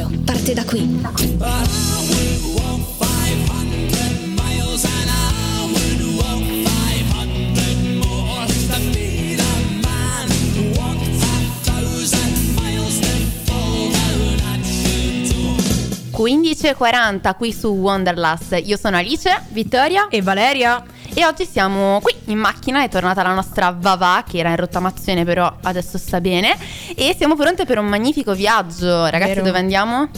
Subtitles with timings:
[0.00, 0.98] viaggio parte da qui.
[16.62, 18.60] e 40 qui su Wonderlust.
[18.64, 20.84] Io sono Alice, Vittoria e Valeria.
[21.20, 25.22] E oggi siamo qui in macchina, è tornata la nostra Vava che era in rottamazione
[25.22, 26.56] però adesso sta bene
[26.96, 29.04] e siamo pronte per un magnifico viaggio.
[29.04, 29.44] Ragazzi Vero.
[29.44, 30.08] dove andiamo?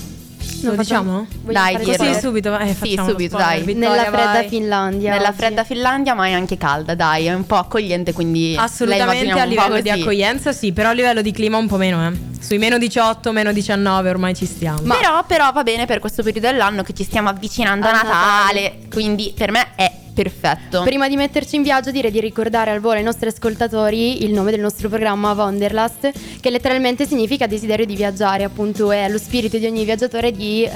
[0.63, 1.27] Lo diciamo?
[1.41, 3.65] Dai, Così subito, eh, Sì, facciamo lo subito, spoiler.
[3.65, 3.75] dai.
[3.75, 4.49] Vittoria, Nella fredda vai.
[4.49, 5.11] Finlandia.
[5.11, 5.37] Nella oggi.
[5.39, 9.81] fredda Finlandia ma è anche calda, dai, è un po' accogliente quindi Assolutamente a livello
[9.81, 12.13] di accoglienza sì, però a livello di clima un po' meno, eh.
[12.41, 14.83] Sui meno 18, meno 19 ormai ci stiamo.
[14.83, 18.79] Però, però va bene per questo periodo dell'anno che ci stiamo avvicinando a A Natale,
[18.89, 20.83] quindi per me è perfetto.
[20.83, 24.51] Prima di metterci in viaggio direi di ricordare al volo ai nostri ascoltatori il nome
[24.51, 29.67] del nostro programma Wanderlust che letteralmente significa desiderio di viaggiare, appunto è lo spirito di
[29.67, 30.71] ogni viaggiatore di eh,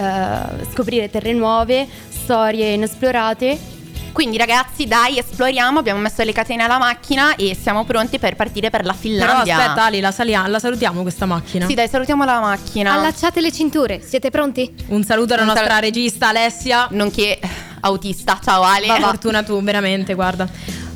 [0.72, 3.74] scoprire terre nuove, storie inesplorate.
[4.16, 8.70] Quindi ragazzi, dai, esploriamo, abbiamo messo le catene alla macchina e siamo pronti per partire
[8.70, 9.58] per la Però Finlandia.
[9.58, 11.66] aspetta Ali, la, salia- la salutiamo questa macchina.
[11.66, 12.94] Sì, dai, salutiamo la macchina.
[12.94, 14.74] Allacciate le cinture, siete pronti?
[14.86, 16.88] Un saluto alla nostra sal- regista Alessia.
[16.92, 17.38] Nonché
[17.80, 18.38] autista.
[18.42, 18.86] Ciao Ale.
[18.86, 20.48] Per fortuna tu, veramente, guarda.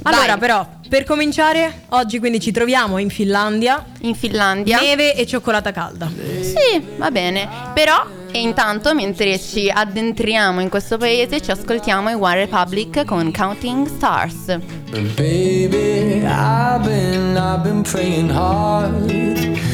[0.02, 0.38] Allora, Vai.
[0.38, 3.84] però, per cominciare, oggi quindi ci troviamo in Finlandia.
[4.00, 4.80] In Finlandia.
[4.80, 6.10] Neve e cioccolata calda.
[6.40, 7.46] Sì, va bene.
[7.74, 13.30] Però, e intanto, mentre ci addentriamo in questo paese, ci ascoltiamo i One Republic con
[13.30, 14.58] Counting Stars.
[14.90, 19.28] Baby, I've been, I've been praying hard.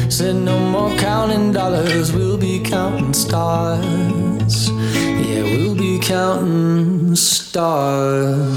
[0.09, 4.69] Said no more counting dollars, we'll be counting stars.
[4.69, 5.66] Yeah, we'll be
[6.07, 8.57] counting stars.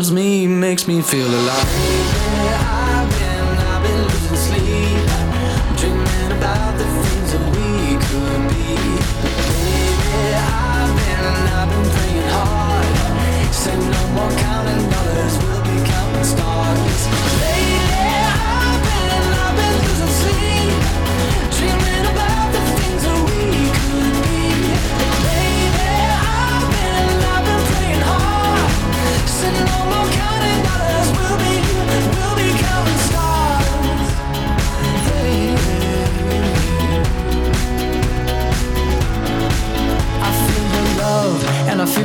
[0.00, 2.79] Kills me makes me feel alive.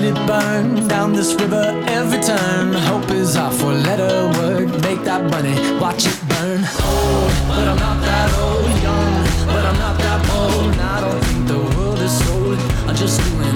[0.05, 2.73] It burn down this river every turn.
[2.73, 4.69] Hope is our four letter word.
[4.83, 6.61] Make that money, watch it burn.
[6.61, 8.69] Old, but I'm not that old.
[8.85, 9.13] Young,
[9.47, 10.75] but I'm not that bold.
[10.75, 12.59] I don't think the world is sold.
[12.87, 13.54] I'm just doing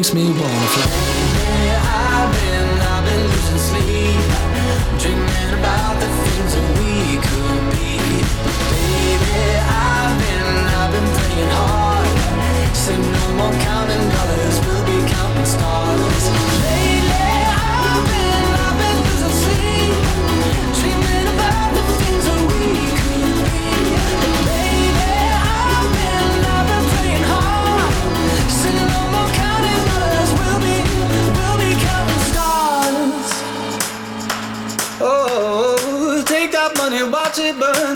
[0.00, 1.09] makes me wanna fly.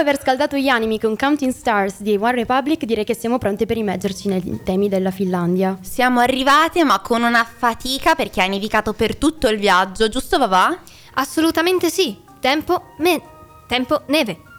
[0.00, 3.66] Dopo aver scaldato gli animi con Counting Stars di One Republic, direi che siamo pronte
[3.66, 5.78] per immergerci nei temi della Finlandia.
[5.82, 10.78] Siamo arrivate ma con una fatica perché ha nevicato per tutto il viaggio, giusto Vavà?
[11.14, 12.18] Assolutamente sì.
[12.40, 13.20] Tempo, me-
[13.66, 14.49] tempo, neve.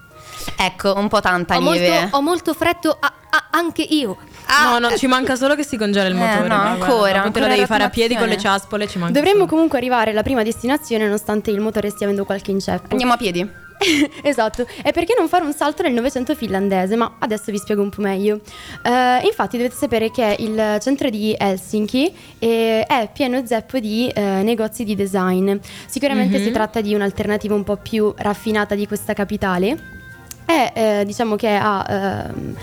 [0.57, 1.89] Ecco, un po' tanta Ho neve.
[1.99, 4.17] molto, ho molto freddo a- a- anche io.
[4.47, 6.47] Ah, no, no, ci manca solo che si congela il Eh, motore.
[6.47, 9.13] no, ma ancora, guarda, te lo devi fare a piedi con le ciaspole, ci manca
[9.13, 9.49] Dovremmo solo.
[9.51, 12.87] comunque arrivare alla prima destinazione nonostante il motore stia avendo qualche inceppo.
[12.91, 13.59] Andiamo a piedi.
[14.21, 16.95] esatto, e perché non fare un salto nel Novecento finlandese?
[16.95, 18.41] Ma adesso vi spiego un po' meglio.
[18.83, 24.21] Eh, infatti dovete sapere che il centro di Helsinki eh, è pieno zeppo di eh,
[24.43, 25.55] negozi di design.
[25.87, 26.43] Sicuramente Mhm.
[26.43, 29.99] si tratta di un'alternativa un po' più raffinata di questa capitale.
[30.51, 31.85] E eh, diciamo che ha...
[31.87, 32.55] ehm,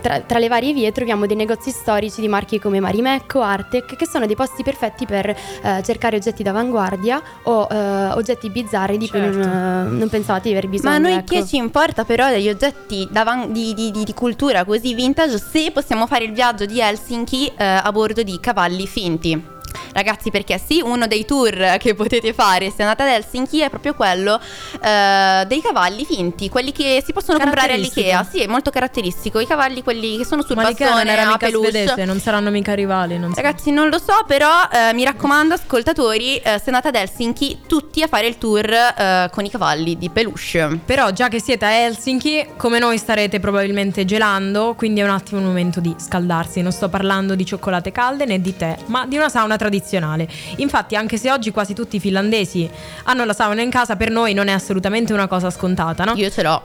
[0.00, 4.06] tra, tra le varie vie troviamo dei negozi storici di marchi come Marimekko, Artec, che
[4.06, 5.36] sono dei posti perfetti per eh,
[5.84, 9.48] cercare oggetti d'avanguardia o eh, oggetti bizzarri di cui non, Certo.
[9.48, 10.90] eh, non pensavate di aver bisogno.
[10.90, 11.34] Ma a noi ecco.
[11.34, 13.08] che ci importa però degli oggetti
[13.48, 17.64] di, di- di- di cultura così vintage se possiamo fare il viaggio di Helsinki eh,
[17.64, 19.58] a bordo di cavalli finti?
[19.92, 23.94] Ragazzi, perché sì, uno dei tour che potete fare se andate ad Helsinki è proprio
[23.94, 24.40] quello
[24.82, 28.26] eh, dei cavalli finti, quelli che si possono comprare all'Ikea.
[28.30, 29.40] Sì, è molto caratteristico.
[29.40, 31.70] I cavalli, quelli che sono sul Ma bastone era a mica peluche.
[31.70, 33.18] svedese, non saranno mica rivali.
[33.18, 33.40] Non so.
[33.40, 38.02] Ragazzi, non lo so, però eh, mi raccomando, ascoltatori, eh, se andate ad Helsinki, tutti
[38.02, 40.80] a fare il tour eh, con i cavalli di peluche.
[40.84, 45.40] Però già che siete a Helsinki, come noi starete probabilmente gelando, quindi è un attimo
[45.40, 46.62] il momento di scaldarsi.
[46.62, 50.26] Non sto parlando di cioccolate calde né di tè, ma di una sauna tradizionale.
[50.56, 52.68] Infatti, anche se oggi quasi tutti i finlandesi
[53.04, 56.14] hanno la sauna in casa, per noi non è assolutamente una cosa scontata, no?
[56.16, 56.62] Io ce l'ho.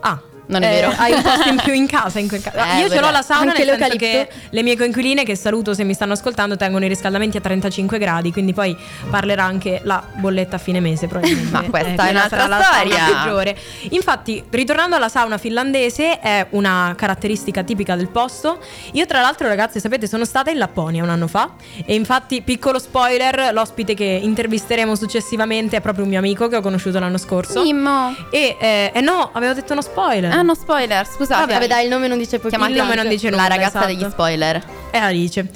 [0.00, 0.20] Ah.
[0.46, 0.94] Non è eh, vero.
[0.96, 2.18] Hai un posto in più in casa.
[2.18, 4.76] In quel ca- Eh, Io ce l'ho la sauna Anche nel senso che le mie
[4.76, 8.32] coinquiline, che saluto se mi stanno ascoltando, tengono i riscaldamenti a 35 gradi.
[8.32, 8.76] Quindi poi
[9.10, 11.50] parlerà anche la bolletta a fine mese, probabilmente.
[11.52, 13.04] Ma questa è quella un'altra storia.
[13.06, 13.56] peggiore.
[13.90, 18.58] Infatti, ritornando alla sauna finlandese, è una caratteristica tipica del posto.
[18.92, 21.50] Io, tra l'altro, ragazzi, sapete, sono stata in Lapponia un anno fa.
[21.84, 26.60] E infatti, piccolo spoiler: l'ospite che intervisteremo successivamente è proprio un mio amico che ho
[26.60, 27.62] conosciuto l'anno scorso.
[27.62, 28.14] Mimmo.
[28.30, 30.33] E eh, eh no, avevo detto uno spoiler.
[30.34, 31.52] Ah, no, spoiler, scusate.
[31.52, 32.50] Vabbè, dai, il nome non dice poi.
[32.50, 33.86] Chiamate il nome non dice la nulla, ragazza esatto.
[33.86, 34.62] degli spoiler.
[34.90, 35.48] È Alice.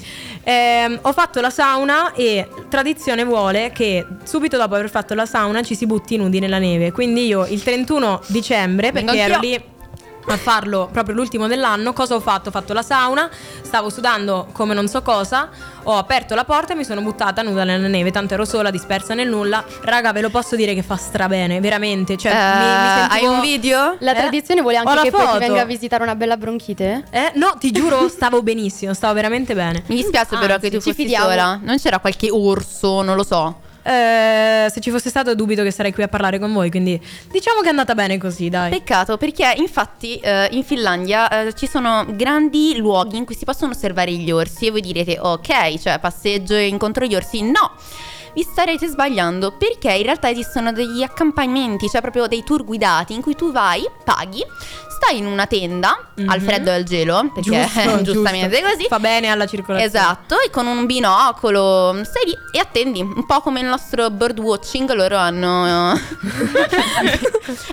[0.43, 5.61] Ehm, ho fatto la sauna e tradizione vuole che subito dopo aver fatto la sauna
[5.63, 6.91] ci si butti nudi nella neve.
[6.91, 9.61] Quindi io il 31 dicembre, perché ero lì
[10.33, 12.49] a farlo proprio l'ultimo dell'anno, cosa ho fatto?
[12.49, 13.29] Ho fatto la sauna,
[13.61, 15.49] stavo sudando come non so cosa,
[15.83, 19.13] ho aperto la porta e mi sono buttata nuda nella neve, tanto ero sola, dispersa
[19.13, 19.63] nel nulla.
[19.81, 22.15] Raga, ve lo posso dire che fa strabene, veramente.
[22.17, 23.95] Cioè, Eh, mi, mi Hai sentivo- un video?
[23.99, 24.15] La Eh?
[24.15, 25.39] tradizione vuole anche che poi ti foto.
[25.39, 27.03] venga a visitare una bella bronchite?
[27.09, 27.31] Eh?
[27.35, 29.83] No, ti giuro, stavo benissimo, stavo veramente bene.
[29.87, 31.29] Mi dispiace però Anzi, che tu ci fossi fidiamo.
[31.29, 31.59] sola.
[31.61, 33.67] Non c'era qualche orso, non lo so.
[33.81, 36.99] Eh, se ci fosse stato dubito che sarei qui a parlare con voi, quindi
[37.31, 38.69] diciamo che è andata bene così, dai.
[38.69, 43.71] Peccato perché infatti eh, in Finlandia eh, ci sono grandi luoghi in cui si possono
[43.71, 47.41] osservare gli orsi e voi direte ok, cioè passeggio e incontro gli orsi.
[47.41, 47.73] No!
[48.33, 53.21] Vi starete sbagliando perché in realtà esistono degli accampamenti, cioè proprio dei tour guidati in
[53.21, 54.43] cui tu vai, paghi,
[55.01, 56.29] stai in una tenda Mhm.
[56.29, 58.75] al freddo e al gelo, perché Giusto, giustamente giusto.
[58.75, 58.87] così.
[58.87, 59.83] Fa bene alla circolazione.
[59.85, 64.39] Esatto, e con un binocolo stai lì e attendi, un po' come il nostro bird
[64.39, 65.97] watching, loro hanno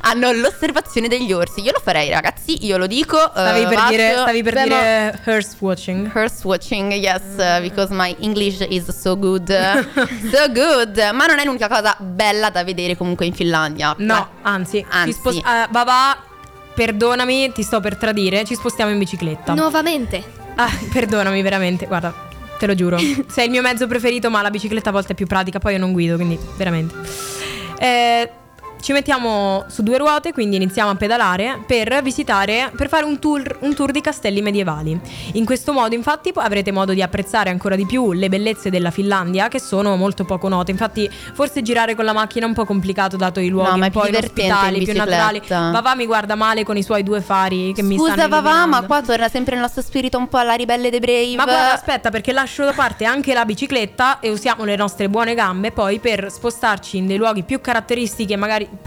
[0.03, 1.61] hanno l'osservazione degli orsi.
[1.63, 3.19] Io lo farei, ragazzi, io lo dico.
[3.19, 6.11] Stavi eh, per vado- dire, stavi per Beh, dire hearse watching.
[6.15, 9.49] Hearse watching, yes, uh, because my English is so good.
[10.33, 10.97] so good.
[11.13, 13.95] Ma non è l'unica cosa bella da vedere comunque in Finlandia.
[13.99, 15.13] No, anzi, Anzi.
[15.13, 16.17] Ci spos- eh, Babà,
[16.75, 19.55] perdonami, ti sto per tradire, ci spostiamo in bicicletta.
[19.55, 20.23] Nuovamente.
[20.57, 22.13] Ah, perdonami veramente, guarda,
[22.59, 22.99] te lo giuro.
[23.29, 25.79] Sei il mio mezzo preferito, ma la bicicletta a volte è più pratica, poi io
[25.79, 26.95] non guido, quindi veramente.
[27.79, 28.31] Eh,
[28.81, 33.59] ci mettiamo su due ruote, quindi iniziamo a pedalare per visitare, per fare un tour,
[33.61, 34.99] un tour di castelli medievali.
[35.33, 39.49] In questo modo, infatti, avrete modo di apprezzare ancora di più le bellezze della Finlandia,
[39.49, 40.71] che sono molto poco note.
[40.71, 43.87] Infatti, forse girare con la macchina è un po' complicato, dato i luoghi No, ma
[43.87, 45.43] un po' più inospitali, naturali.
[45.47, 48.83] Papà mi guarda male con i suoi due fari che mi stanno Scusa, Vavà, ma
[48.83, 51.37] qua torna sempre il nostro spirito un po' alla ribelle dei Brave.
[51.37, 55.35] Ma guarda, aspetta, perché lascio da parte anche la bicicletta e usiamo le nostre buone
[55.35, 58.37] gambe poi per spostarci in dei luoghi più caratteristici e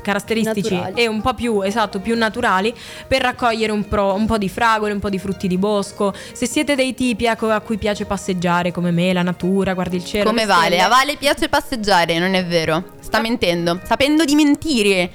[0.01, 1.01] caratteristici Naturali.
[1.01, 2.73] e un po' più, esatto, più naturali
[3.07, 6.13] per raccogliere un, pro- un po' di fragole, un po' di frutti di bosco.
[6.33, 10.05] Se siete dei tipi ecco, a cui piace passeggiare come me, la natura, guardi il
[10.05, 10.25] cielo.
[10.25, 10.65] Come le vale?
[10.67, 12.83] stelle, A Vale piace passeggiare, non è vero?
[12.99, 15.11] Sta mentendo, sapendo di mentire.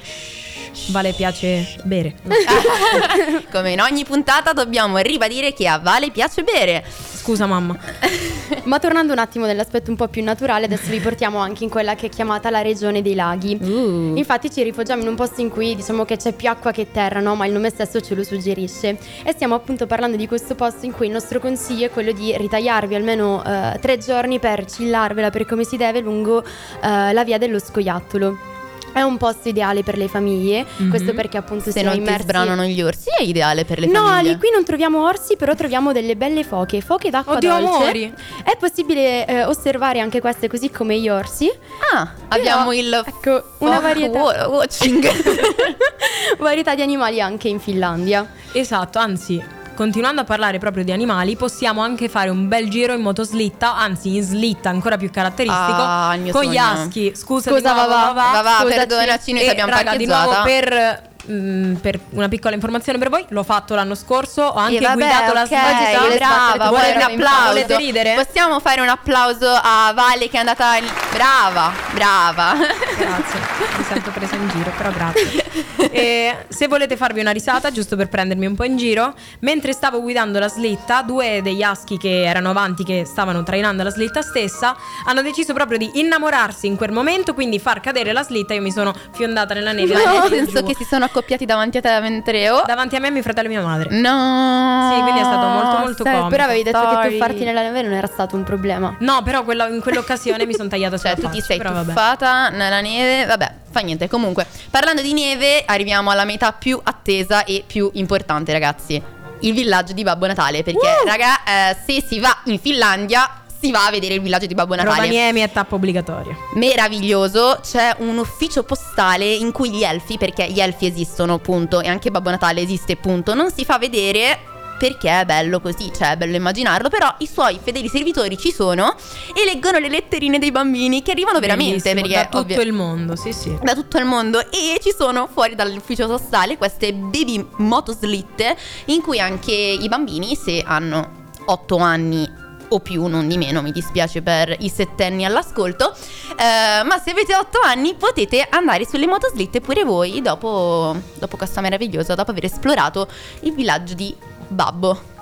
[0.88, 2.14] Vale piace bere.
[3.50, 6.84] Come in ogni puntata dobbiamo ribadire che a Vale piace bere.
[7.24, 7.76] Scusa mamma.
[8.64, 11.94] Ma tornando un attimo nell'aspetto un po' più naturale, adesso vi portiamo anche in quella
[11.94, 13.58] che è chiamata la regione dei laghi.
[13.60, 14.12] Uh.
[14.16, 17.20] Infatti ci rifugiamo in un posto in cui diciamo che c'è più acqua che terra,
[17.20, 17.34] no?
[17.34, 18.98] Ma il nome stesso ce lo suggerisce.
[19.22, 22.36] E stiamo appunto parlando di questo posto in cui il nostro consiglio è quello di
[22.36, 27.38] ritagliarvi almeno eh, tre giorni per chillarvela per come si deve lungo eh, la via
[27.38, 28.53] dello scoiattolo.
[28.94, 30.88] È un posto ideale per le famiglie, Mhm.
[30.88, 34.06] questo perché appunto Se non ti immersi sbranano gli orsi è ideale per le No,
[34.06, 34.30] famiglie.
[34.30, 37.66] Ali, qui non troviamo orsi, però troviamo delle belle foche, foche d'acqua Oddio, dolce.
[37.82, 38.14] amori.
[38.44, 41.50] È possibile eh, osservare anche queste così come gli orsi.
[41.92, 45.04] Ah, abbiamo il ecco, una varietà, wa- watching.
[46.38, 48.26] varietà di animali anche in Finlandia.
[48.52, 49.42] Esatto, anzi,
[49.74, 54.16] continuando a parlare proprio di animali, possiamo anche fare un bel giro in motoslitta, anzi
[54.16, 56.82] in slitta ancora più caratteristico, Ah, il mio con gli sogno.
[56.84, 57.12] aschi.
[57.14, 58.30] Scusa, Scusa, di nuovo, va, va.
[58.32, 62.98] va, Va, perdonaci, noi ti abbiamo raga, di nuovo per, mm, per una piccola informazione
[62.98, 66.14] per voi, l'ho fatto l'anno scorso, ho anche vabbè, guidato la ok, svagità.
[66.54, 67.46] brava, vuoi un applauso?
[67.48, 68.24] Volete ridere?
[68.24, 70.84] Possiamo fare un applauso a Vale che è andata in...
[71.12, 72.54] Brava, brava.
[72.96, 73.40] Grazie,
[73.78, 75.43] mi sento presa in giro, però grazie.
[75.90, 80.00] E se volete farvi una risata, giusto per prendermi un po' in giro, mentre stavo
[80.00, 84.76] guidando la slitta, due degli aschi che erano avanti, che stavano trainando la slitta stessa,
[85.06, 88.54] hanno deciso proprio di innamorarsi in quel momento, quindi far cadere la slitta.
[88.54, 89.94] Io mi sono fiondata nella neve.
[89.94, 90.66] Giù, nel senso giù.
[90.66, 92.50] che si sono accoppiati davanti a te mentre...
[92.50, 92.62] Oh.
[92.66, 93.88] davanti a me mio fratello e mia madre.
[93.98, 94.90] No.
[94.94, 96.28] Sì, quindi è stato molto, molto Sai, comico.
[96.30, 97.10] Però avevi detto che Sorry.
[97.18, 98.96] tuffarti nella neve non era stato un problema.
[99.00, 101.86] No, però quella- in quell'occasione mi sono tagliata Cioè, sulla tu ti sei però vabbè.
[101.92, 104.08] tuffata nella neve, vabbè, fa niente.
[104.08, 109.02] Comunque, parlando di neve, arriviamo alla metà più attesa e più importante, ragazzi.
[109.40, 110.62] Il villaggio di Babbo Natale.
[110.62, 114.54] Perché, raga, eh, se si va in Finlandia, si va a vedere il villaggio di
[114.54, 114.94] Babbo Natale.
[114.94, 116.36] Rovaniemi è tappa obbligatoria.
[116.54, 121.88] Meraviglioso, c'è un ufficio postale in cui gli elfi, perché gli elfi esistono, punto, e
[121.88, 124.38] anche Babbo Natale esiste, punto, non si fa vedere
[124.84, 128.94] perché è bello così, cioè è bello immaginarlo, però i suoi fedeli servitori ci sono
[129.34, 133.16] e leggono le letterine dei bambini che arrivano veramente, perché da tutto ovvio- il mondo,
[133.16, 133.56] sì, sì.
[133.62, 138.54] da tutto il mondo e ci sono fuori dall'ufficio postale queste baby motoslitte
[138.86, 143.72] in cui anche i bambini se hanno 8 anni o più, non di meno, mi
[143.72, 145.94] dispiace per i settenni all'ascolto,
[146.36, 151.62] eh, ma se avete 8 anni potete andare sulle motoslitte pure voi dopo, dopo questa
[151.62, 153.08] meravigliosa, dopo aver esplorato
[153.40, 154.14] il villaggio di
[154.48, 155.12] Babbo.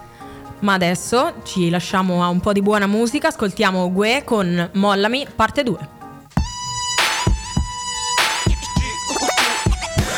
[0.61, 5.63] Ma adesso ci lasciamo a un po' di buona musica, ascoltiamo Gue con Mollami, parte
[5.63, 6.02] 2.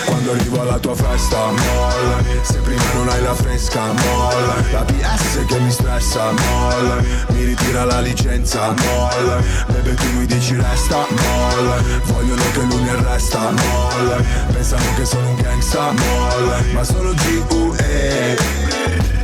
[0.06, 2.40] Quando arrivo alla tua festa, mollami.
[2.42, 4.72] Se prima non hai la fresca, mollami.
[4.72, 7.06] La PS che mi stressa, mollami.
[7.28, 9.44] Mi ritira la licenza, mollami.
[9.68, 12.00] Bebe tu mi dici resta, mollami.
[12.04, 14.24] Vogliono che lui mi arresta, mollami.
[14.52, 16.72] Pensano che sono un gangsta, mollami.
[16.72, 19.23] Ma sono G.U.E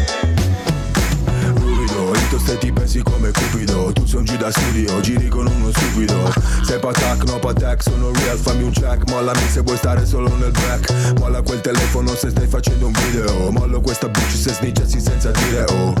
[2.41, 3.91] Toste ti pensi come cupido.
[3.93, 6.33] Tu sei un G da studio, giri con uno stupido.
[6.63, 9.07] Sei patak, no patak, sono real, fammi un check.
[9.09, 13.51] Mollami se vuoi stare solo nel back Molla quel telefono se stai facendo un video.
[13.51, 15.93] Mollo questa bitch se snitchassi senza dire oh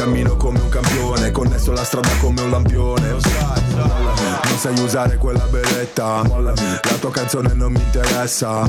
[0.00, 3.10] cammino come un campione Connesso la strada come un lampione.
[3.10, 8.66] Non sai usare quella beretta la tua canzone non mi interessa.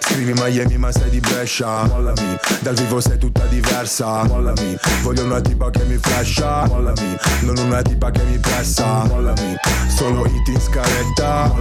[0.00, 1.82] Scrivi Miami ma sei di Brescia.
[2.60, 4.22] Dal vivo sei tutta diversa.
[5.02, 6.64] Voglio una tipa che mi flasha.
[6.64, 9.02] Non una tipa che mi pressa.
[9.94, 11.54] Solo hit in scaletta.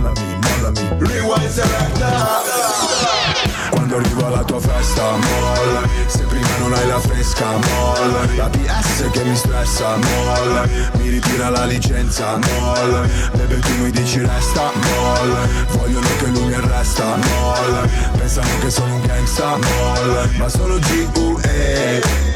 [0.97, 8.35] Rewind selecta quando arrivo alla tua festa, mollami Se prima non hai la fresca, mollami
[8.35, 14.19] La PS che mi stressa, mollami Mi ritira la licenza, mollami Bebe tu mi dici
[14.19, 20.49] resta, mollami Vogliono che lui mi arresta, mollami Pensano che sono un gangsta, mollami Ma
[20.49, 22.28] sono G.U.E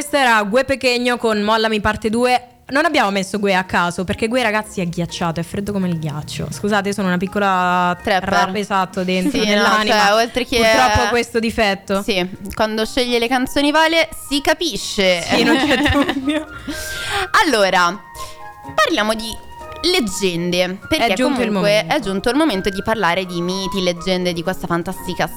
[0.00, 2.44] questo era Gue Pechegno con Mollami parte 2.
[2.68, 5.98] Non abbiamo messo Gue a caso perché Gue ragazzi è ghiacciato, è freddo come il
[5.98, 6.46] ghiaccio.
[6.50, 8.28] Scusate, sono una piccola Trapper.
[8.28, 9.94] rap esatto dentro Sì, no, nell'anima.
[10.06, 12.00] cioè, oltre che- Purtroppo questo difetto.
[12.02, 15.20] Sì, quando sceglie le canzoni Vale si capisce.
[15.20, 16.46] Sì, non c'è dubbio.
[17.44, 18.00] allora,
[18.74, 19.28] parliamo di
[19.82, 20.78] leggende.
[20.88, 24.42] Perché È giunto il comunque è giunto il momento di parlare di miti, leggende di
[24.42, 25.28] questa fantastica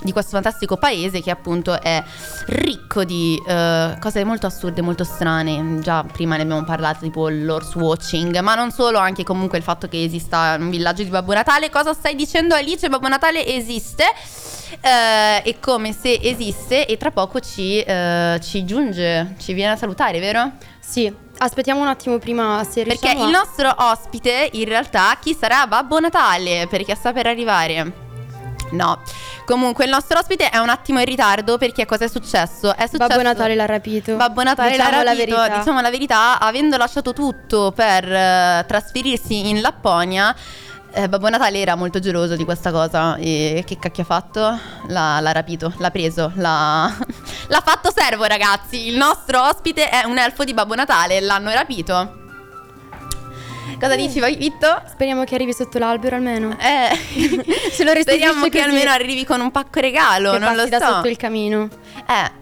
[0.00, 2.02] di questo fantastico paese che appunto è
[2.46, 5.78] ricco di eh, cose molto assurde, molto strane.
[5.80, 9.88] Già prima ne abbiamo parlato, tipo l'horse watching, ma non solo, anche comunque il fatto
[9.88, 11.70] che esista un villaggio di Babbo Natale.
[11.70, 12.88] Cosa stai dicendo Alice?
[12.88, 14.04] Babbo Natale esiste.
[14.80, 19.76] eh, è come se esiste e tra poco ci, eh, ci giunge, ci viene a
[19.76, 20.52] salutare, vero?
[20.78, 25.34] Sì, aspettiamo un attimo prima se Perché riusciamo il a- nostro ospite in realtà chi
[25.38, 26.66] sarà Babbo Natale?
[26.68, 28.06] Perché sta per arrivare.
[28.70, 29.02] No,
[29.46, 32.74] comunque il nostro ospite è un attimo in ritardo perché cosa è successo?
[32.74, 34.14] È successo Babbo Natale l'ha rapito.
[34.16, 35.58] Babbo Natale Diciamo l'ha la rapito, verità.
[35.58, 40.34] diciamo la verità, avendo lasciato tutto per eh, trasferirsi in Lapponia.
[40.92, 44.58] eh, Babbo Natale era molto geloso di questa cosa e che cacchio ha fatto?
[44.88, 46.94] L'ha, l'ha rapito, l'ha preso, l'ha,
[47.48, 48.88] l'ha fatto servo ragazzi.
[48.88, 52.26] Il nostro ospite è un elfo di Babbo Natale, l'hanno rapito.
[53.80, 54.82] Cosa dici vai Vitto?
[54.90, 56.56] Speriamo che arrivi sotto l'albero almeno.
[56.58, 56.96] Eh,
[57.72, 58.62] Ce lo speriamo che così.
[58.62, 60.86] almeno arrivi con un pacco regalo, che non lo passi da so.
[60.94, 61.68] sotto il camino.
[62.08, 62.32] Eh,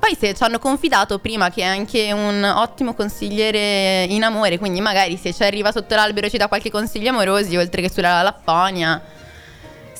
[0.00, 4.80] poi se ci hanno confidato prima che è anche un ottimo consigliere in amore, quindi
[4.80, 8.22] magari se ci arriva sotto l'albero e ci dà qualche consiglio amorosi, oltre che sulla
[8.22, 9.00] Lapponia.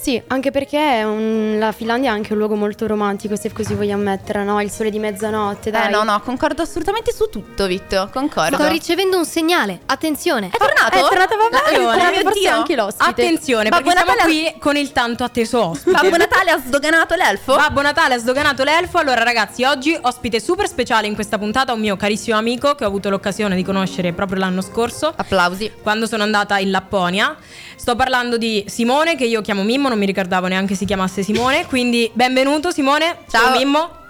[0.03, 3.75] Sì, anche perché è un- la Finlandia è anche un luogo molto romantico, se così
[3.75, 4.61] vogliamo mettere, no?
[4.61, 5.87] Il sole di mezzanotte, dai.
[5.87, 8.57] Eh no, no, concordo assolutamente su tutto, Vitto, concordo.
[8.57, 9.79] Sto ricevendo un segnale.
[9.87, 10.51] Attenzione.
[10.53, 10.97] È tornato?
[10.97, 12.51] È tornato Babbo Natale, oh mio forse Dio.
[12.53, 13.11] anche l'ospite.
[13.11, 15.91] Attenzione, Babbo perché siamo Natale- qui con il tanto atteso ospite.
[15.93, 17.55] Babbo Natale ha sdoganato l'elfo?
[17.55, 18.99] Babbo Natale ha sdoganato l'elfo.
[18.99, 22.88] Allora, ragazzi, oggi ospite super speciale in questa puntata, un mio carissimo amico che ho
[22.88, 25.12] avuto l'occasione di conoscere proprio l'anno scorso.
[25.15, 25.71] Applausi.
[25.81, 27.37] Quando sono andata in Lapponia,
[27.77, 31.66] sto parlando di Simone, che io chiamo Mimmo, non mi ricordavo neanche si chiamasse Simone.
[31.66, 33.18] Quindi, benvenuto, Simone.
[33.28, 33.57] Ciao.
[33.57, 34.00] Mimmo.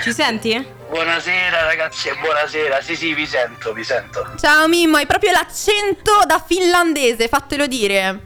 [0.00, 0.72] Ci senti?
[0.88, 4.34] Buonasera ragazzi e buonasera, sì sì vi sento, vi sento.
[4.38, 8.20] Ciao Mimmo, hai proprio l'accento da finlandese, fatelo dire.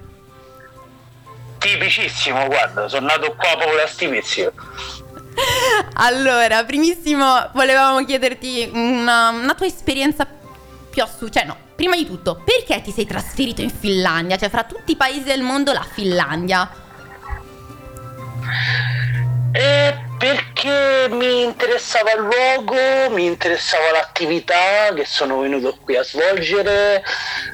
[1.58, 4.52] Tipicissimo, guarda, sono nato qua proprio a Stivizio.
[6.00, 10.26] Allora, primissimo, volevamo chiederti una, una tua esperienza
[10.90, 11.40] più assurda.
[11.40, 14.36] Cioè, no, prima di tutto, perché ti sei trasferito in Finlandia?
[14.36, 16.68] Cioè, fra tutti i paesi del mondo, la Finlandia.
[19.52, 27.04] E perché mi interessava il luogo, mi interessava l'attività che sono venuto qui a svolgere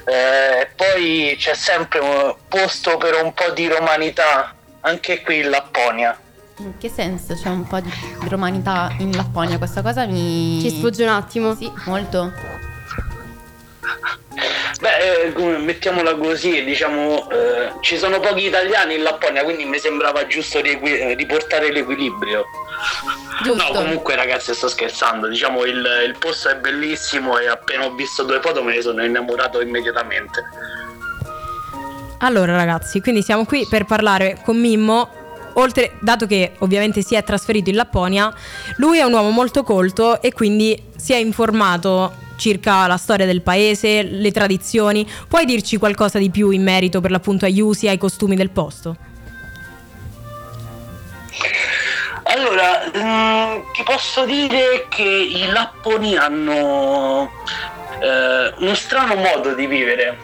[0.05, 6.17] eh, poi c'è sempre un posto per un po' di romanità, anche qui in Lapponia.
[6.57, 7.35] In che senso?
[7.35, 7.91] C'è un po' di
[8.27, 10.59] romanità in Lapponia, questa cosa mi...
[10.61, 11.53] Ci sfugge un attimo.
[11.53, 12.31] Sì, molto.
[14.79, 20.27] Beh, eh, mettiamola così, diciamo, eh, ci sono pochi italiani in Lapponia, quindi mi sembrava
[20.27, 22.45] giusto eh, riportare l'equilibrio.
[23.43, 23.73] Giusto.
[23.73, 28.23] No, comunque ragazzi sto scherzando, diciamo il, il posto è bellissimo e appena ho visto
[28.23, 30.43] due foto me ne sono innamorato immediatamente.
[32.19, 35.09] Allora, ragazzi, quindi siamo qui per parlare con Mimmo.
[35.57, 38.33] Oltre, dato che ovviamente si è trasferito in Lapponia,
[38.77, 43.41] lui è un uomo molto colto e quindi si è informato circa la storia del
[43.41, 45.07] paese, le tradizioni.
[45.27, 48.49] Puoi dirci qualcosa di più in merito per l'appunto agli usi e ai costumi del
[48.49, 48.95] posto?
[52.23, 57.31] Allora, mm, ti posso dire che i lapponi hanno
[57.99, 60.17] eh, uno strano modo di vivere.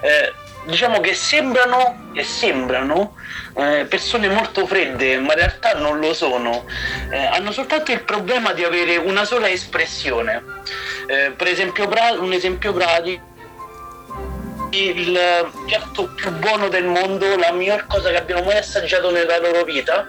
[0.00, 0.32] Eh,
[0.66, 3.14] diciamo che sembrano e sembrano
[3.56, 6.64] eh, persone molto fredde, ma in realtà non lo sono.
[7.10, 10.42] Eh, hanno soltanto il problema di avere una sola espressione.
[11.06, 11.88] Eh, per esempio,
[12.18, 13.32] un esempio pratico
[14.76, 15.16] il
[15.66, 20.06] piatto più buono del mondo, la miglior cosa che abbiano mai assaggiato nella loro vita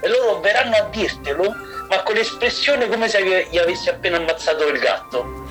[0.00, 1.54] e loro verranno a dirtelo,
[1.88, 5.45] ma con l'espressione come se gli avessi appena ammazzato il gatto.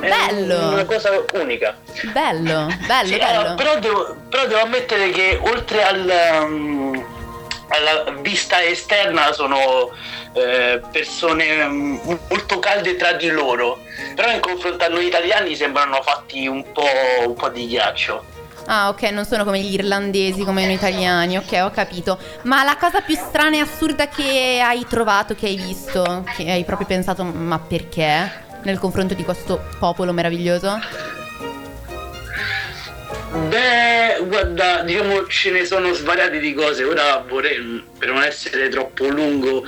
[0.00, 0.68] È Bello.
[0.72, 1.76] una cosa unica.
[2.12, 3.24] Bello, bello, Sì, bello.
[3.40, 6.12] allora, però, devo, però devo ammettere che oltre al,
[6.44, 7.04] um,
[7.68, 9.90] alla vista esterna sono
[10.32, 13.80] eh, persone um, molto calde tra di loro,
[14.14, 16.84] però in confronto a noi italiani sembrano fatti un po',
[17.26, 18.24] un po' di ghiaccio.
[18.66, 22.16] Ah, ok, non sono come gli irlandesi, come noi italiani, ok, ho capito.
[22.42, 26.64] Ma la cosa più strana e assurda che hai trovato, che hai visto, che hai
[26.64, 28.50] proprio pensato, ma perché?
[28.64, 30.78] Nel confronto di questo popolo meraviglioso?
[33.48, 36.84] Beh, guarda, diciamo ce ne sono svariati di cose.
[36.84, 39.64] Ora vorrei, per non essere troppo lungo,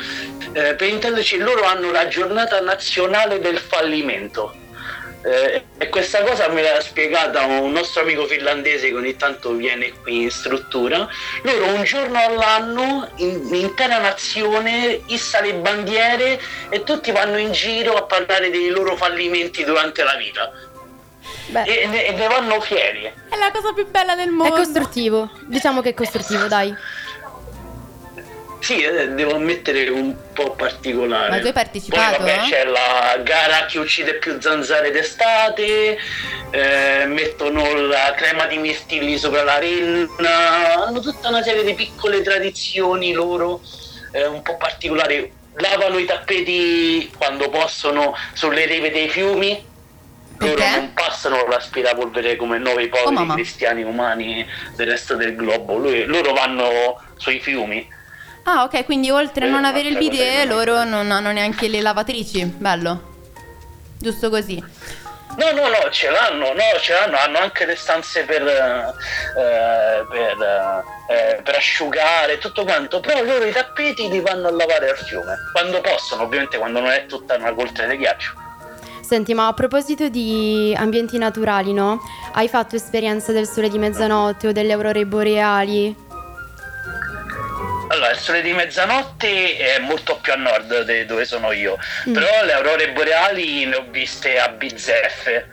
[0.57, 4.54] Eh, per intenderci, loro hanno la giornata nazionale del fallimento.
[5.27, 9.91] Eh, e questa cosa me l'ha spiegata un nostro amico finlandese che ogni tanto viene
[10.03, 11.09] qui in struttura.
[11.43, 17.95] Loro un giorno all'anno, in, l'intera nazione, issa le bandiere e tutti vanno in giro
[17.95, 20.53] a parlare dei loro fallimenti durante la vita.
[21.47, 23.05] Beh, E, ne- e ne vanno fieri.
[23.31, 24.55] È la cosa più bella del è mondo.
[24.57, 25.31] costruttivo.
[25.47, 26.75] Diciamo che è costruttivo, dai.
[28.64, 31.29] Sì, eh, devo ammettere un po' particolare.
[31.29, 32.16] Ma tu hai partecipato?
[32.16, 35.98] Poi vabbè c'è la gara chi uccide più zanzare d'estate,
[36.50, 42.22] eh, mettono la crema di mirtilli sopra la renna, hanno tutta una serie di piccole
[42.22, 43.61] tradizioni loro,
[44.12, 45.31] eh, un po' particolari.
[45.57, 49.62] Lavano i tappeti quando possono sulle rive dei fiumi.
[50.38, 50.77] Loro Perché?
[50.77, 56.98] non passano l'aspirapolvere come noi poveri Oh, cristiani umani del resto del globo, loro vanno
[57.18, 58.03] sui fiumi.
[58.44, 61.80] Ah, ok, quindi oltre a Eh, non avere il bidet, loro non hanno neanche le
[61.80, 62.44] lavatrici.
[62.44, 63.12] Bello.
[63.98, 64.62] Giusto così.
[65.37, 70.85] No, no, no, ce l'hanno, no, ce l'hanno, hanno anche le stanze per, eh, per,
[71.09, 75.35] eh, per asciugare, tutto quanto, però loro i tappeti li vanno a lavare al fiume,
[75.52, 78.33] quando possono, ovviamente quando non è tutta una coltre di ghiaccio.
[79.00, 82.00] Senti, ma a proposito di ambienti naturali, no?
[82.33, 85.94] Hai fatto esperienza del sole di mezzanotte o delle aurore boreali?
[87.94, 91.78] Allora, il sole di mezzanotte è molto più a nord di dove sono io,
[92.09, 92.12] Mm.
[92.12, 95.48] però le aurore boreali le ho viste a bizzeffe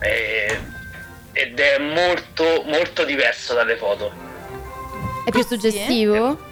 [0.00, 0.58] Eh,
[1.32, 4.12] ed è molto, molto diverso dalle foto.
[5.24, 5.48] È più Ah, sì?
[5.48, 6.43] suggestivo?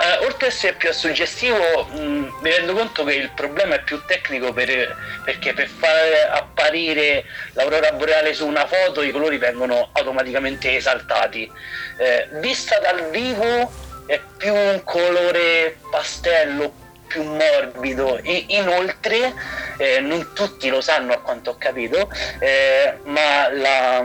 [0.00, 4.02] Eh, oltre ad essere più suggestivo, mh, mi rendo conto che il problema è più
[4.06, 10.74] tecnico per- perché per far apparire l'aurora boreale su una foto i colori vengono automaticamente
[10.74, 11.50] esaltati.
[11.98, 13.70] Eh, vista dal vivo
[14.06, 16.72] è più un colore pastello,
[17.06, 19.34] più morbido e inoltre,
[19.76, 24.02] eh, non tutti lo sanno a quanto ho capito, eh, ma la,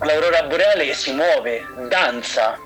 [0.00, 2.58] l'aurora boreale si muove, danza,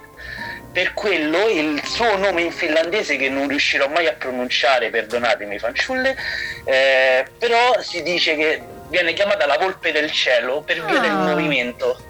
[0.78, 6.16] per quello il suo nome in finlandese che non riuscirò mai a pronunciare, perdonatemi fanciulle,
[6.66, 11.14] eh, però si dice che viene chiamata la volpe del cielo per via del Ah.
[11.34, 12.00] movimento.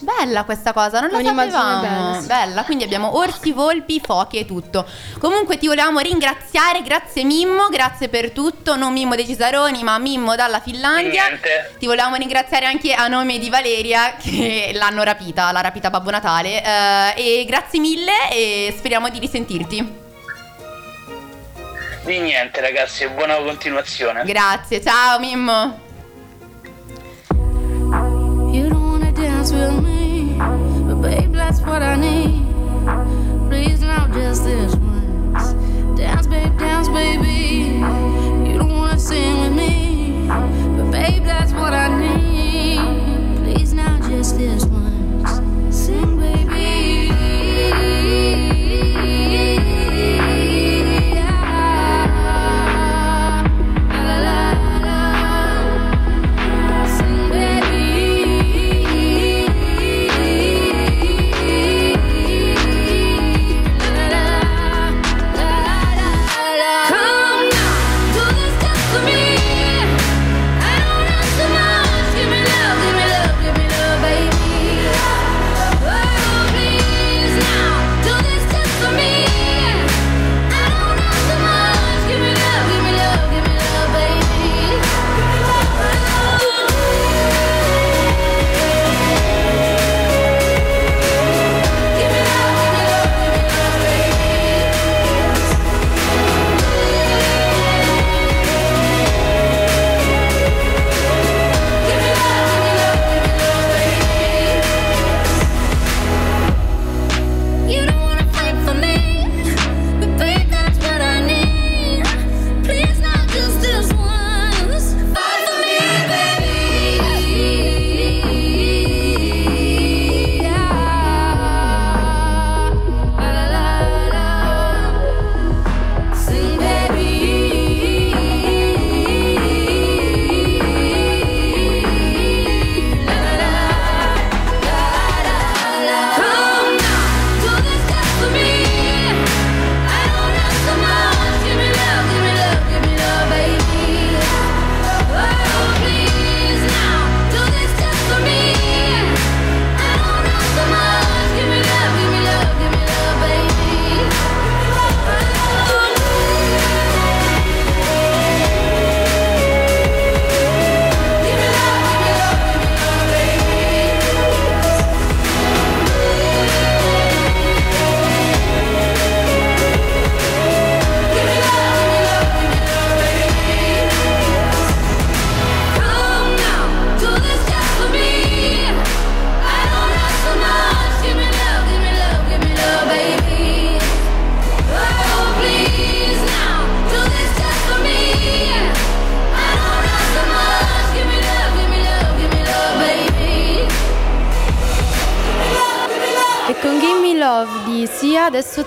[0.00, 1.80] Bella questa cosa, non la sapevamo.
[1.80, 2.26] bella, sì.
[2.26, 4.86] Bella, quindi abbiamo orsi, volpi, fochi e tutto.
[5.18, 10.36] Comunque ti volevamo ringraziare, grazie Mimmo, grazie per tutto, non Mimmo dei Cesaroni, ma Mimmo
[10.36, 11.26] dalla Finlandia.
[11.26, 11.74] Niente.
[11.78, 16.62] Ti volevamo ringraziare anche a nome di Valeria che l'hanno rapita, l'ha rapita Babbo Natale.
[16.64, 19.98] eh, e grazie mille e speriamo di risentirti.
[22.04, 24.24] Di niente ragazzi, buona continuazione.
[24.24, 25.88] Grazie, ciao Mimmo.
[31.50, 32.46] That's what I need.
[33.48, 35.52] Please now, just this once.
[35.98, 37.80] Dance, babe, dance, baby.
[38.48, 42.19] You don't wanna sing with me, but babe, that's what I need.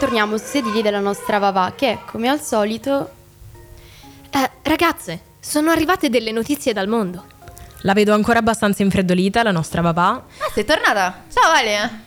[0.04, 3.10] Torniamo sui sedili della nostra Vavà, che come al solito
[4.32, 7.24] Eh, ragazze, sono arrivate delle notizie dal mondo.
[7.84, 10.26] La vedo ancora abbastanza infreddolita, la nostra papà.
[10.40, 11.24] Ah, sei tornata?
[11.32, 12.04] Ciao Ale.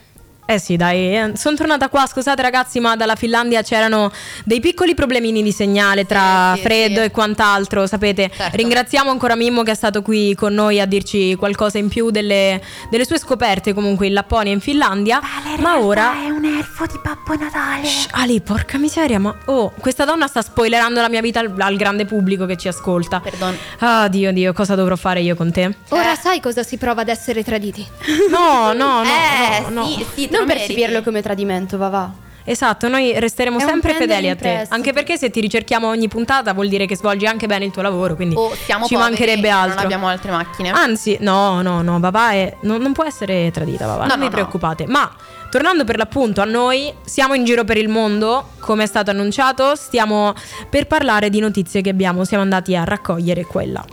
[0.49, 4.13] Eh sì, dai, sono tornata qua, scusate ragazzi, ma dalla Finlandia c'erano
[4.45, 7.07] dei piccoli problemini di segnale tra Sì, sì, freddo sì.
[7.07, 8.31] e quant'altro, sapete.
[8.33, 8.57] Certo.
[8.57, 12.63] Ringraziamo ancora Mimmo che è stato qui con noi a dirci qualcosa in più delle,
[12.91, 15.21] delle sue scoperte comunque in Lapponia e in Finlandia.
[15.59, 16.13] ma ora...
[16.25, 17.85] è un elfo di Babbo Natale.
[17.89, 19.35] Shh, Ali, porca miseria, ma...
[19.47, 23.19] Oh, questa donna sta spoilerando la mia vita al, al grande pubblico che ci ascolta.
[23.19, 23.57] Perdon.
[23.81, 25.75] Ah, Dio, Dio, cosa dovrò fare io con te?
[25.89, 27.85] Ora sai cosa si prova ad essere traditi.
[28.31, 29.87] No, no, no, eh, no, no.
[29.87, 30.67] sì, sì, non meriti.
[30.67, 32.13] percepirlo come tradimento, Vavà.
[32.49, 34.43] Esatto, noi resteremo È un sempre prendere fedeli a in te.
[34.49, 34.75] prestito.
[34.77, 37.83] Anche perché se ti ricerchiamo ogni puntata vuol dire che svolgi anche bene il tuo
[37.83, 38.15] lavoro.
[38.15, 39.75] Quindi Oh, siamo ci poveri, mancherebbe altro.
[39.75, 40.71] Non abbiamo altre macchine.
[40.71, 44.03] Anzi, no, no, no, papà è- non, non può essere tradita, papà.
[44.03, 44.31] No, non no, vi no.
[44.31, 44.87] preoccupate.
[44.87, 45.11] Ma
[45.51, 49.75] tornando per l'appunto a noi, siamo in giro per il mondo, come è stato annunciato,
[49.75, 50.35] stiamo
[50.69, 53.85] per parlare di notizie che abbiamo, siamo andati a raccogliere qua là.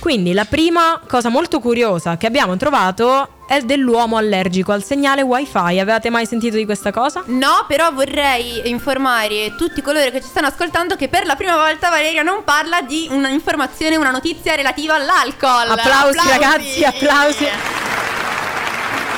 [0.00, 5.78] Quindi la prima cosa molto curiosa che abbiamo trovato è dell'uomo allergico al segnale wifi.
[5.78, 7.22] Avevate mai sentito di questa cosa?
[7.26, 11.90] No, però vorrei informare tutti coloro che ci stanno ascoltando che per la prima volta
[11.90, 15.70] Valeria non parla di un'informazione, una notizia relativa all'alcol.
[15.70, 17.46] Applausi, ragazzi, applausi.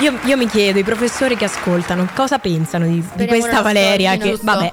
[0.01, 4.17] Io, io mi chiedo, i professori che ascoltano, cosa pensano di, di questa Valeria?
[4.17, 4.73] Che, vabbè.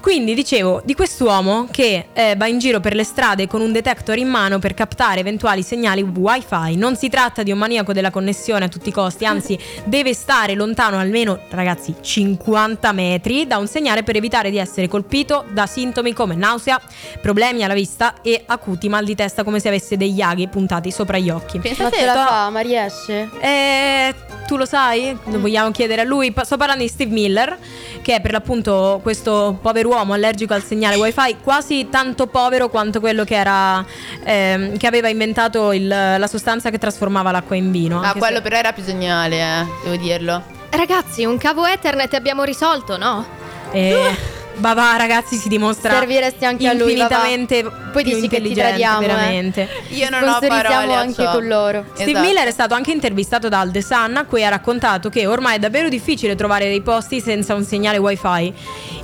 [0.00, 4.16] Quindi dicevo di quest'uomo che eh, va in giro per le strade con un detector
[4.16, 6.74] in mano per captare eventuali segnali wifi.
[6.76, 10.54] Non si tratta di un maniaco della connessione a tutti i costi, anzi deve stare
[10.54, 16.14] lontano almeno, ragazzi, 50 metri da un segnale per evitare di essere colpito da sintomi
[16.14, 16.80] come nausea,
[17.20, 21.18] problemi alla vista e acuti mal di testa come se avesse degli aghi puntati sopra
[21.18, 21.58] gli occhi.
[21.58, 23.28] Ma Pensate ce la to- fa, ma riesce?
[23.38, 24.14] eh,
[24.50, 25.16] tu lo sai?
[25.26, 26.32] Lo vogliamo chiedere a lui?
[26.32, 27.56] Pa- Sto parlando di Steve Miller,
[28.02, 32.98] che è per l'appunto questo povero uomo allergico al segnale wifi, quasi tanto povero quanto
[32.98, 33.84] quello che era
[34.24, 38.00] ehm, che aveva inventato il- la sostanza che trasformava l'acqua in vino.
[38.02, 40.42] Ah, quello se- però era più geniale, eh, devo dirlo.
[40.70, 43.24] Ragazzi, un cavo Ethernet abbiamo risolto, no?
[43.70, 44.16] Eh,
[44.56, 49.00] va, ragazzi, si dimostra Serviresti anche a lui, infinitamente Poi più dici che ti tradiamo,
[49.02, 49.06] eh.
[49.06, 49.68] veramente.
[49.90, 51.32] Io non ho parole anche ciò.
[51.32, 51.84] con loro.
[51.94, 52.26] Steve Esatto.
[52.26, 55.58] Miller è stato anche intervistato dal The Sun, a cui ha raccontato che ormai è
[55.58, 58.52] davvero difficile trovare dei posti senza un segnale wifi.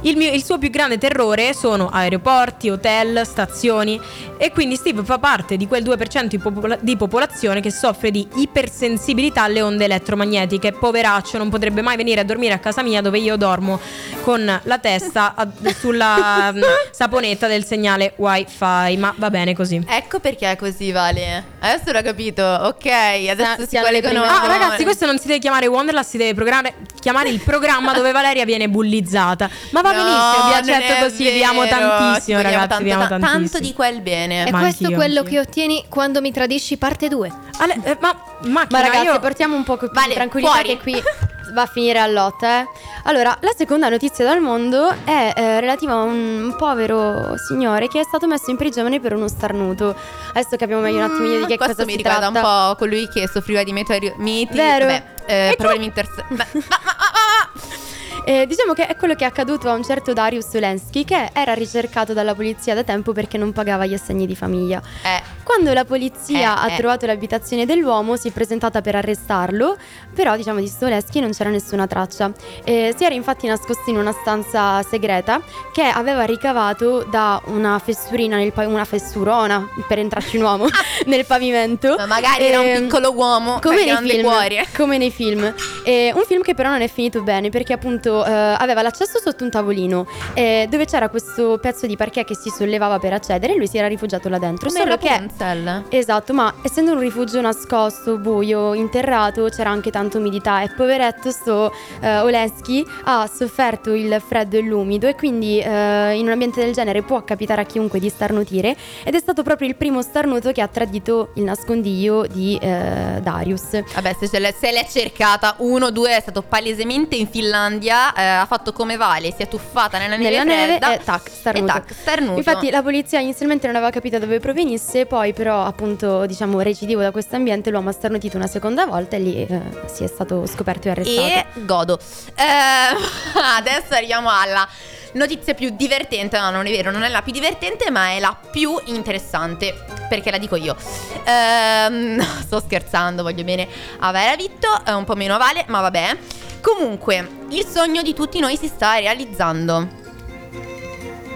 [0.03, 4.01] Il, mio- il suo più grande terrore sono aeroporti, hotel, stazioni
[4.37, 8.27] e quindi Steve fa parte di quel 2% di, popola- di popolazione che soffre di
[8.37, 10.73] ipersensibilità alle onde elettromagnetiche.
[10.73, 13.81] Poveraccio, non potrebbe mai venire a dormire a casa mia dove io dormo
[14.23, 15.46] con la testa a-
[15.79, 19.83] sulla mm, saponetta del segnale wifi, ma va bene così.
[19.87, 21.45] Ecco perché è così, Vale.
[21.61, 22.43] Adesso l'ho capito.
[22.45, 24.25] Ok, adesso si siamo le collegano.
[24.31, 28.13] Ah, ragazzi, questo non si deve chiamare Wonderlust, si deve programmare- chiamare il programma dove
[28.13, 29.49] Valeria viene bullizzata.
[29.71, 31.75] Ma va No, benissimo, accetto è così, vi amo vero.
[31.77, 33.39] Ti tantissimo, vogliamo ragazzi, tanto, vi amo ta- tantissimo.
[33.41, 34.45] tanto di quel bene.
[34.45, 35.43] È Ma questo quello anch'io.
[35.43, 37.33] che ottieni quando mi tradisci parte 2.
[37.59, 39.19] Ale- eh, ma macchina, Ma ragazzi, io...
[39.21, 40.69] portiamo un po' più Vale, di tranquillità fuori.
[40.69, 41.03] che qui
[41.53, 42.69] va a finire a lotta, eh.
[43.05, 48.05] Allora, la seconda notizia dal mondo è eh, relativa a un povero signore che è
[48.05, 49.95] stato messo in prigione per uno starnuto.
[50.31, 52.39] Adesso capiamo meglio un attimo di che Mm, Questo cosa mi si ricorda tratta.
[52.39, 54.87] un po' colui che soffriva di meteori- miti, Vero.
[54.87, 56.25] beh, eh, problemi interse...
[58.29, 61.55] Eh, diciamo che è quello che è accaduto a un certo Darius Zelensky che era
[61.55, 64.83] ricercato dalla polizia da tempo perché non pagava gli assegni di famiglia.
[65.05, 66.77] Eh, Quando la polizia Eh, ha eh.
[66.77, 69.77] trovato l'abitazione dell'uomo si è presentata per arrestarlo,
[70.13, 72.33] però diciamo di Stoleschi non c'era nessuna traccia.
[72.65, 75.41] Si era infatti nascosto in una stanza segreta
[75.73, 80.67] che aveva ricavato da una fessurina, nel pa- una fessurona per entrarci un uomo
[81.07, 81.95] nel pavimento.
[81.97, 84.29] ma magari era un Ehm, piccolo uomo come nei film,
[84.77, 85.45] come nei film.
[85.85, 89.51] Un film che però non è finito bene perché appunto eh, aveva l'accesso sotto un
[89.51, 93.67] tavolino eh, dove c'era questo pezzo di parquet che si sollevava per accedere e lui
[93.67, 94.69] si era rifugiato là dentro.
[94.69, 95.85] Come solo che Rapunzel.
[95.89, 101.73] Esatto, ma essendo un rifugio nascosto, buio, interrato, c'era anche tanta umidità e poveretto sto
[102.01, 106.73] eh, Oleschi ha sofferto il freddo e l'umido e quindi eh, in un ambiente del
[106.73, 110.61] genere può capitare a chiunque di starnutire ed è stato proprio il primo starnuto che
[110.61, 113.83] ha tradito il nascondiglio di eh, Darius.
[113.95, 118.47] Vabbè, se, l'è- se l'è cercata, uno, due, è stato palesemente in Finlandia, eh, ha
[118.47, 121.65] fatto come Vale, si è tuffata nella neve Nella neve fredda e tac, starnuto.
[121.65, 122.39] E tac, starnuto.
[122.39, 127.01] Infatti la polizia inizialmente non aveva capito da dove provenisse, poi però appunto diciamo recidivo
[127.01, 129.61] da questo ambiente l'uomo ha starnutito una seconda volta e lì eh,
[129.93, 131.27] si è stato scoperto e arrestato.
[131.27, 131.99] E godo.
[132.35, 132.43] Eh,
[133.59, 134.67] adesso arriviamo alla
[135.13, 136.39] notizia più divertente.
[136.39, 139.85] No, non è vero, non è la più divertente, ma è la più interessante.
[140.09, 140.77] Perché la dico io.
[141.25, 143.69] Ehm, sto scherzando, voglio bene
[144.01, 146.17] a Vitto, è un po' meno vale, ma vabbè.
[146.61, 150.05] Comunque, il sogno di tutti noi si sta realizzando.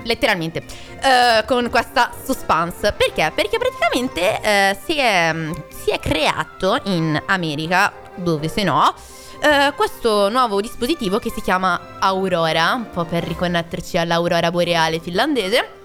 [0.02, 0.64] Letteralmente,
[1.02, 2.92] eh, con questa suspense.
[2.92, 3.30] Perché?
[3.35, 5.35] Perché praticamente eh, si, è,
[5.83, 8.94] si è creato in America, dove se no,
[9.40, 15.79] eh, questo nuovo dispositivo che si chiama Aurora, un po' per riconnetterci all'aurora boreale finlandese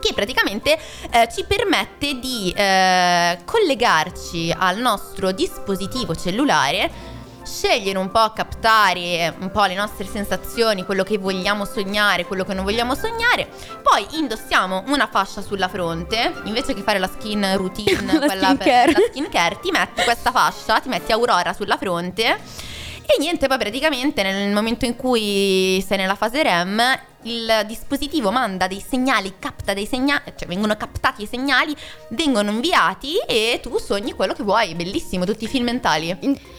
[0.00, 0.78] che praticamente
[1.10, 7.12] eh, ci permette di eh, collegarci al nostro dispositivo cellulare
[7.44, 12.54] scegliere un po', captare un po' le nostre sensazioni, quello che vogliamo sognare, quello che
[12.54, 13.48] non vogliamo sognare.
[13.82, 18.92] Poi indossiamo una fascia sulla fronte, invece che fare la skin routine, La quella skincare.
[18.92, 22.72] per la skincare, ti metti questa fascia, ti metti Aurora sulla fronte.
[23.06, 26.82] E niente, poi praticamente nel momento in cui sei nella fase REM,
[27.24, 31.76] il dispositivo manda dei segnali, capta dei segnali, cioè vengono captati i segnali,
[32.10, 34.74] vengono inviati e tu sogni quello che vuoi.
[34.74, 36.16] Bellissimo, tutti i film mentali.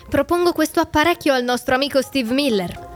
[0.10, 2.94] Propongo questo apparecchio al nostro amico Steve Miller.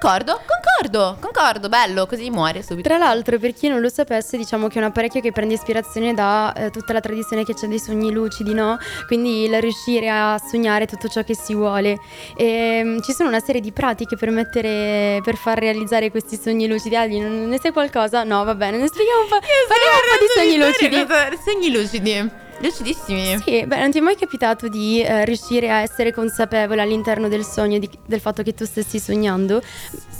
[0.00, 2.88] Concordo, concordo, concordo, bello, così muore subito.
[2.88, 6.14] Tra l'altro, per chi non lo sapesse, diciamo che è un apparecchio che prende ispirazione
[6.14, 8.78] da eh, tutta la tradizione che c'è dei sogni lucidi, no?
[9.06, 11.98] Quindi il riuscire a sognare tutto ciò che si vuole.
[12.36, 16.68] E, mm, ci sono una serie di pratiche per mettere, per far realizzare questi sogni
[16.68, 16.96] lucidi.
[16.96, 18.22] Ali, non ne sai qualcosa?
[18.24, 19.38] No, va bene, ne spieghiamo un po'.
[19.38, 21.40] Parliamo un po' di sogni lucidi.
[21.44, 22.46] Sogni lucidi.
[22.60, 23.38] Lucidissimi.
[23.38, 27.44] Sì, beh, non ti è mai capitato di eh, riuscire a essere consapevole all'interno del
[27.44, 29.62] sogno di- del fatto che tu stessi sognando?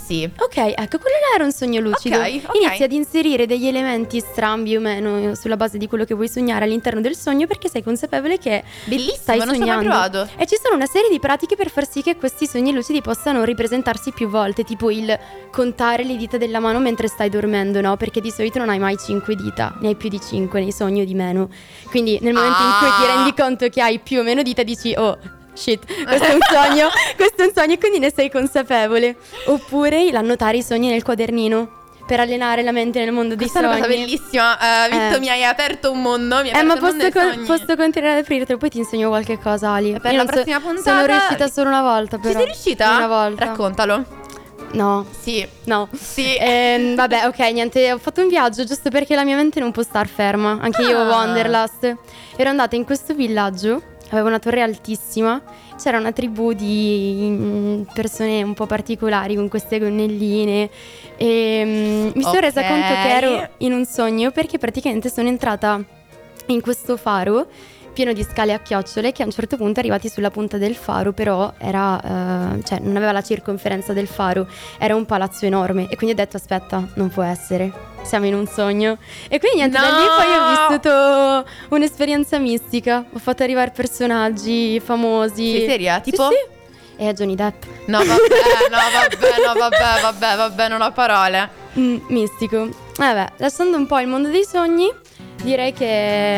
[0.09, 0.27] Sì.
[0.39, 2.17] Ok, ecco, quello là era un sogno lucido.
[2.17, 2.55] Ok, ok.
[2.55, 6.65] Inizi ad inserire degli elementi strambi o meno sulla base di quello che vuoi sognare
[6.65, 9.83] all'interno del sogno perché sei consapevole che Bellissimo, stai non sognando.
[9.83, 10.27] provato.
[10.35, 13.43] E ci sono una serie di pratiche per far sì che questi sogni lucidi possano
[13.43, 15.15] ripresentarsi più volte, tipo il
[15.51, 17.95] contare le dita della mano mentre stai dormendo, no?
[17.95, 21.01] Perché di solito non hai mai 5 dita, ne hai più di 5 nei sogni
[21.01, 21.49] o di meno.
[21.89, 23.15] Quindi nel momento in cui ti Ah.
[23.15, 25.17] rendi conto che hai più o meno dita dici "Oh,
[25.59, 29.17] Shit, questo è un sogno, questo è un sogno e quindi ne sei consapevole.
[29.47, 33.59] Oppure il annotare i sogni nel quadernino per allenare la mente nel mondo dei Questa
[33.59, 33.87] è una sogni.
[33.87, 34.85] cosa bellissima.
[34.85, 35.19] Eh, Vitto, Eh.
[35.19, 36.41] mi hai aperto un mondo.
[36.41, 37.45] Mi hai Eh, ma posso, con- sogni.
[37.45, 39.91] posso continuare ad aprirtelo, poi ti insegno qualche cosa, Ali.
[39.99, 42.37] Per Io la non so- prossima puntata- Sono riuscita solo una volta, Ci però.
[42.39, 42.95] sei riuscita?
[42.95, 43.45] Una volta.
[43.45, 44.05] Raccontalo.
[44.71, 45.47] No, Sì.
[45.65, 45.87] no.
[45.99, 46.35] Sì.
[46.39, 49.83] Ehm, vabbè, ok, niente, ho fatto un viaggio giusto perché la mia mente non può
[49.83, 50.57] star ferma.
[50.61, 51.09] Anche io, Ah.
[51.09, 51.95] Wanderlust.
[52.35, 55.41] Ero andata in questo villaggio, aveva una torre altissima.
[55.81, 60.69] C'era una tribù di mm, persone un po' particolari con queste gonnelline.
[61.17, 62.41] E mm, mi sono Ok.
[62.41, 65.81] resa conto che ero in un sogno perché praticamente sono entrata
[66.47, 67.47] in questo faro
[67.99, 71.11] pieno di scale a chiocciole che a un certo punto arrivati sulla punta del faro
[71.11, 71.99] però era
[72.55, 74.47] eh, cioè non aveva la circonferenza del faro
[74.77, 77.69] era un palazzo enorme e quindi ho detto aspetta non può essere
[78.03, 78.97] siamo in un sogno
[79.27, 80.15] e quindi niente da lì No!
[80.15, 86.01] poi ho vissuto un'esperienza mistica ho fatto arrivare personaggi famosi Sei seria?
[86.01, 86.29] Sì, Tipo?
[86.29, 87.03] sì.
[87.03, 88.11] e Johnny Depp No, vabbè,
[88.69, 91.49] no, vabbè, no, vabbè, vabbè, vabbè, non ho parole.
[91.77, 94.89] Mm, mistico vabbè lasciando un po' il mondo dei sogni
[95.41, 95.85] Direi che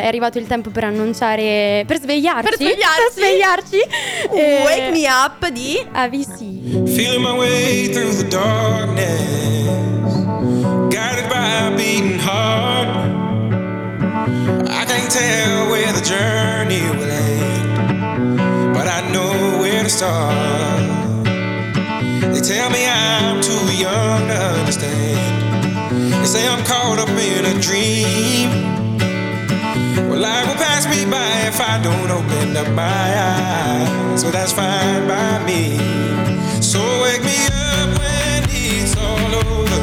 [0.02, 1.84] è arrivato il tempo per annunciare.
[1.88, 2.44] per svegliarci.
[2.44, 3.02] Per svegliarci.
[3.04, 3.80] Per svegliarci.
[4.34, 6.88] Eh, Wake me up di AVC.
[6.94, 10.14] Feeling my way through the darkness,
[10.90, 12.88] guided by a beating heart.
[14.70, 21.26] I can't tell where the journey will end, but I know where to start.
[22.32, 25.20] They tell me I'm too young to understand.
[26.22, 28.81] They say I'm caught up in a dream.
[30.22, 34.22] Life will pass me by if I don't open up my eyes.
[34.22, 35.80] So that's fine by me.
[36.62, 39.82] So wake me up when it's all over.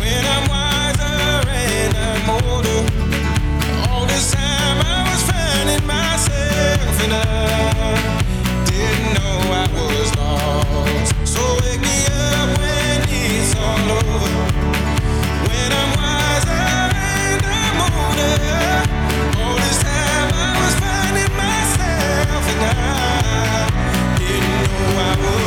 [0.00, 2.80] When I'm wiser and I'm older.
[3.88, 7.24] All this time I was finding myself and I
[8.68, 11.14] didn't know I was lost.
[11.26, 14.31] So wake me up when it's all over.
[25.12, 25.41] I didn't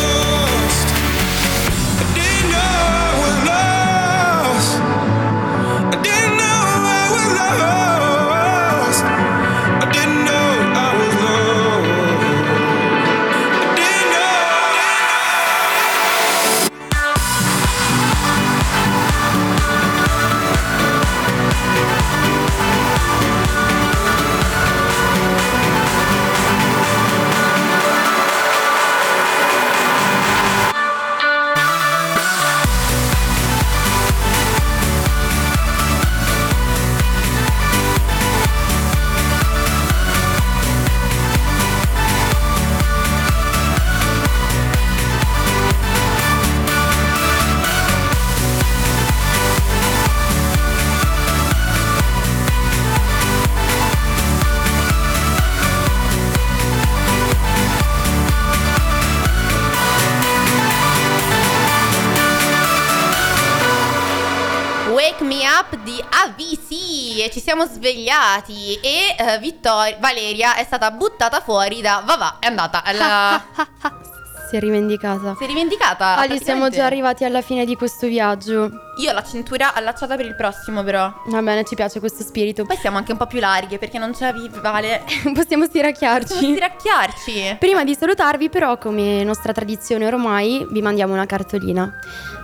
[65.96, 72.04] Di AVC e ci siamo svegliati e eh, Vittoria, Valeria è stata buttata fuori da
[72.06, 73.42] Vavà, è andata alla...
[74.50, 75.36] Si è rivendicata.
[75.38, 76.18] si è rivendicata.
[76.18, 76.78] Ali, siamo praticamente.
[76.78, 78.70] già arrivati alla fine di questo viaggio.
[79.00, 81.12] Io ho la cintura allacciata per il prossimo però.
[81.28, 82.64] Va bene, ci piace questo spirito.
[82.64, 85.02] Poi siamo anche un po' più larghe perché non c'è Vale.
[85.06, 86.36] Possiamo Possiamo stiracchiarci.
[86.36, 87.56] stiracchiarci.
[87.58, 91.92] Prima di salutarvi, però, come nostra tradizione ormai, vi mandiamo una cartolina.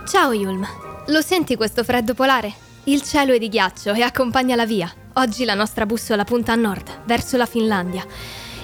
[0.04, 0.66] Ciao Yulm.
[1.06, 2.70] Lo senti questo freddo polare?
[2.86, 4.92] Il cielo è di ghiaccio e accompagna la via.
[5.14, 8.04] Oggi la nostra bussola punta a nord, verso la Finlandia.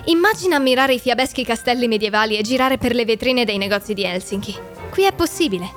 [0.06, 4.56] Immagina ammirare i fiabeschi castelli medievali e girare per le vetrine dei negozi di Helsinki.
[4.90, 5.70] Qui è possibile.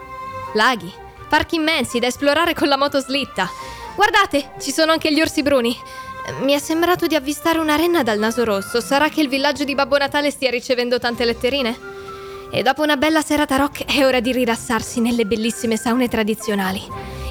[0.56, 0.92] Laghi,
[1.30, 3.48] parchi immensi da esplorare con la motoslitta.
[3.96, 5.78] Guardate, ci sono anche gli orsi bruni.
[6.42, 8.82] Mi è sembrato di avvistare una renna dal naso rosso.
[8.82, 11.78] Sarà che il villaggio di Babbo Natale stia ricevendo tante letterine?
[12.54, 16.82] E dopo una bella serata rock è ora di rilassarsi nelle bellissime saune tradizionali.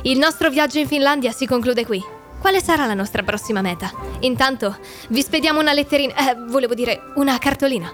[0.03, 2.03] Il nostro viaggio in Finlandia si conclude qui.
[2.41, 3.93] Quale sarà la nostra prossima meta?
[4.21, 7.93] Intanto vi spediamo una letterina, eh, volevo dire una cartolina.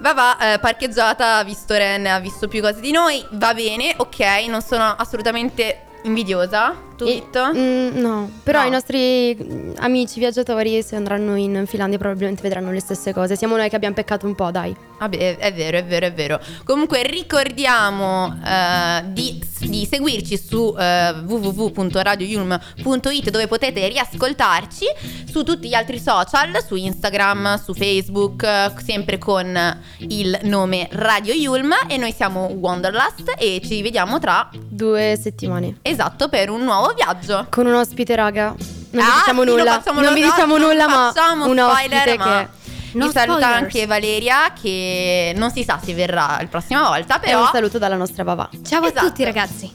[0.00, 4.62] Vavà, eh, parcheggiata, visto Ren, ha visto più cose di noi, va bene, ok, non
[4.62, 6.85] sono assolutamente invidiosa.
[6.96, 7.22] Tu, E-?
[7.54, 8.66] Mm, no, però No.
[8.66, 13.36] i nostri mm, amici viaggiatori, se andranno in Finlandia, probabilmente vedranno le stesse cose.
[13.36, 14.74] Siamo noi che abbiamo peccato un po', dai.
[14.98, 16.40] Vabbè, è- vero, è vero, è vero.
[16.64, 24.86] Comunque ricordiamo eh, di, di seguirci su eh, www.radioyulm.it dove potete riascoltarci
[25.30, 31.34] su tutti gli altri social, su Instagram, su Facebook, eh, sempre con il nome Radio
[31.34, 35.76] Yulm e noi siamo Wanderlust e ci vediamo tra Due settimane.
[35.82, 37.46] esatto per un nuovo viaggio.
[37.50, 38.54] Con un ospite, raga.
[38.90, 39.72] Non vi Ah, diciamo sì, nulla.
[39.72, 42.48] facciamo non vi diciamo non nulla, ma facciamo un spoiler, ospite ma- che
[42.92, 47.40] No Mi saluta anche Valeria che non si sa se verrà la prossima volta, però
[47.42, 48.48] un saluto dalla nostra Vava.
[48.66, 48.98] Ciao Esatto.
[49.04, 49.70] a tutti ragazzi.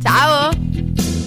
[0.00, 1.19] ciao!